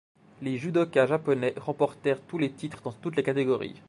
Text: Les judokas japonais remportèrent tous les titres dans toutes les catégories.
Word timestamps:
Les 0.41 0.57
judokas 0.57 1.05
japonais 1.05 1.53
remportèrent 1.57 2.21
tous 2.23 2.39
les 2.39 2.49
titres 2.51 2.81
dans 2.81 2.91
toutes 2.91 3.17
les 3.17 3.21
catégories. 3.21 3.75